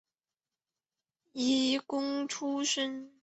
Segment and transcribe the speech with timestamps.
[1.33, 3.11] 廪贡出身。